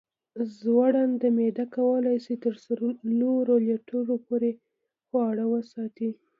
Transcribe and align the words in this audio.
زړوند 0.57 1.21
معدې 1.37 1.65
کولی 1.75 2.17
شي 2.25 2.33
تر 2.43 2.53
څلورو 2.65 3.53
لیټرو 3.67 4.15
پورې 4.27 4.51
خواړه 5.07 5.43
وساتي. 5.53 6.09